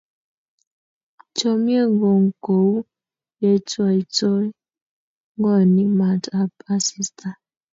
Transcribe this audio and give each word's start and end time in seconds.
Chomye 1.35 1.79
ng'ung' 1.95 2.29
kou 2.45 2.71
yetwaitoi 3.41 4.45
ng'ony 5.37 5.79
maat 5.97 6.23
ap 6.39 6.51
asista. 6.73 7.27